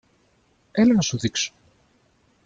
Έλα 0.71 0.93
να 0.93 1.01
σου 1.01 1.17
δείξω. 1.17 1.53